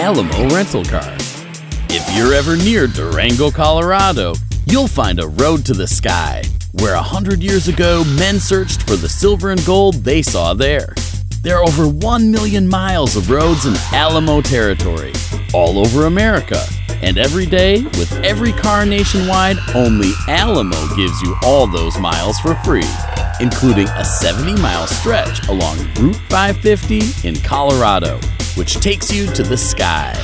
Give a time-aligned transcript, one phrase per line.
[0.00, 1.14] Alamo Rental Car.
[1.90, 4.32] If you're ever near Durango, Colorado,
[4.64, 6.42] you'll find a road to the sky,
[6.80, 10.94] where a hundred years ago men searched for the silver and gold they saw there.
[11.42, 15.12] There are over 1 million miles of roads in Alamo territory,
[15.52, 16.64] all over America.
[17.02, 22.54] And every day, with every car nationwide, only Alamo gives you all those miles for
[22.56, 22.88] free,
[23.40, 28.18] including a 70 mile stretch along Route 550 in Colorado,
[28.54, 30.14] which takes you to the sky.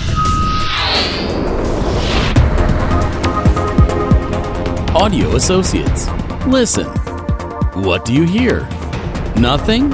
[4.94, 6.08] Audio Associates.
[6.46, 6.86] Listen.
[7.82, 8.60] What do you hear?
[9.36, 9.90] Nothing?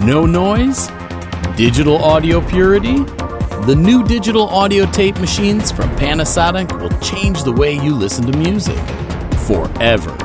[0.00, 0.88] No noise?
[1.56, 3.04] Digital audio purity?
[3.66, 8.36] The new digital audio tape machines from Panasonic will change the way you listen to
[8.38, 8.78] music.
[9.46, 10.16] Forever.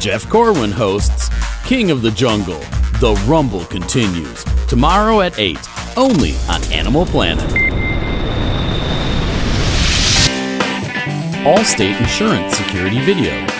[0.00, 1.30] Jeff Corwin hosts
[1.64, 2.60] King of the Jungle.
[3.00, 5.56] The Rumble continues tomorrow at 8,
[5.96, 7.48] only on Animal Planet.
[11.46, 13.57] Allstate Insurance Security Video.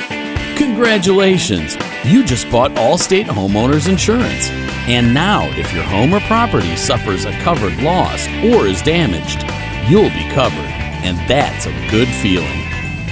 [0.59, 1.77] Congratulations!
[2.05, 4.49] You just bought Allstate Homeowners Insurance.
[4.89, 9.45] And now, if your home or property suffers a covered loss or is damaged,
[9.89, 10.59] you'll be covered.
[11.05, 12.59] And that's a good feeling.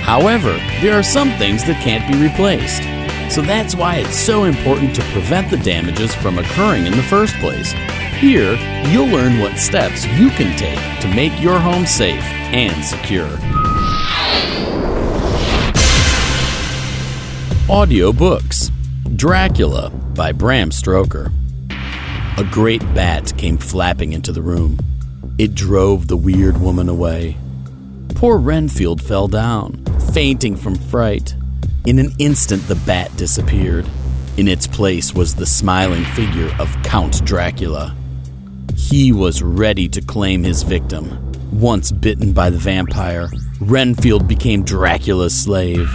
[0.03, 2.83] However, there are some things that can't be replaced.
[3.33, 7.37] So that's why it's so important to prevent the damages from occurring in the first
[7.37, 7.71] place.
[8.19, 8.57] Here,
[8.89, 13.31] you'll learn what steps you can take to make your home safe and secure.
[17.69, 18.71] Audiobooks
[19.16, 21.32] Dracula by Bram Stoker.
[22.38, 24.78] A great bat came flapping into the room.
[25.37, 27.37] It drove the weird woman away.
[28.15, 31.34] Poor Renfield fell down, fainting from fright.
[31.84, 33.87] In an instant, the bat disappeared.
[34.37, 37.97] In its place was the smiling figure of Count Dracula.
[38.77, 41.33] He was ready to claim his victim.
[41.50, 43.28] Once bitten by the vampire,
[43.61, 45.89] Renfield became Dracula's slave.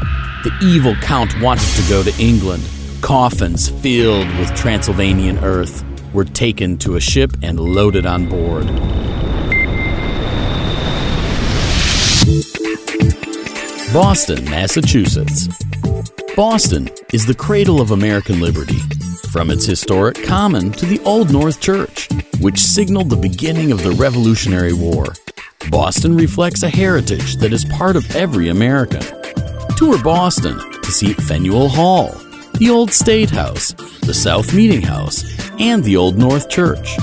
[0.43, 2.67] The evil Count wanted to go to England.
[3.01, 5.83] Coffins filled with Transylvanian earth
[6.13, 8.65] were taken to a ship and loaded on board.
[13.93, 15.47] Boston, Massachusetts.
[16.35, 18.79] Boston is the cradle of American liberty,
[19.31, 22.07] from its historic common to the Old North Church,
[22.39, 25.05] which signaled the beginning of the Revolutionary War.
[25.69, 29.01] Boston reflects a heritage that is part of every American.
[29.77, 32.13] Tour Boston to see Faneuil Hall,
[32.57, 35.23] the Old State House, the South Meeting House,
[35.59, 36.97] and the Old North Church.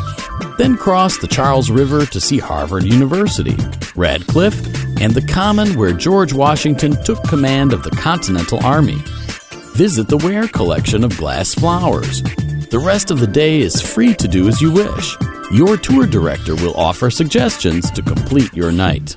[0.59, 3.57] Then cross the Charles River to see Harvard University,
[3.95, 4.59] Radcliffe,
[5.01, 8.99] and the Common where George Washington took command of the Continental Army.
[9.75, 12.23] Visit the Ware collection of glass flowers.
[12.71, 15.17] The rest of the day is free to do as you wish.
[15.51, 19.17] Your tour director will offer suggestions to complete your night.